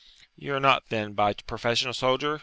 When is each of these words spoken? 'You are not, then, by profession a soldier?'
'You 0.35 0.55
are 0.55 0.59
not, 0.59 0.89
then, 0.89 1.13
by 1.13 1.33
profession 1.35 1.87
a 1.87 1.93
soldier?' 1.93 2.39